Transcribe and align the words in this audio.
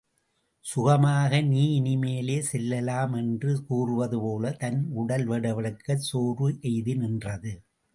சுகமாக 0.65 1.41
நீ 1.41 1.65
இனி 1.75 1.93
மேலே 1.97 2.41
செல்லலாம் 2.41 3.13
என்று 3.13 3.51
கூறுவதுபோலத் 3.69 4.59
தன் 4.59 4.81
உடல் 4.93 5.27
வெடவெடக்கச் 5.27 6.07
சோர்வு 6.09 6.49
எய்தி 6.63 6.95
நின்றது. 6.97 7.53